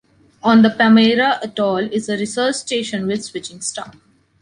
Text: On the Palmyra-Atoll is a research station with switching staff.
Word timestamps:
On 0.41 0.63
the 0.63 0.71
Palmyra-Atoll 0.71 1.91
is 1.93 2.09
a 2.09 2.17
research 2.17 2.55
station 2.55 3.05
with 3.05 3.23
switching 3.23 3.61
staff. 3.61 3.95